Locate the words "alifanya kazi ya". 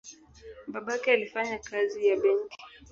1.11-2.15